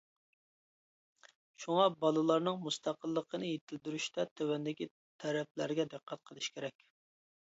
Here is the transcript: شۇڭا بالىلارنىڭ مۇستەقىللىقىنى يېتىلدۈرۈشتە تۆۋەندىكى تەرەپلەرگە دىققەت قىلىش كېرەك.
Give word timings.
شۇڭا 1.65 1.83
بالىلارنىڭ 2.05 2.57
مۇستەقىللىقىنى 2.63 3.51
يېتىلدۈرۈشتە 3.51 4.25
تۆۋەندىكى 4.41 4.89
تەرەپلەرگە 5.25 5.85
دىققەت 5.95 6.25
قىلىش 6.31 6.49
كېرەك. 6.57 6.89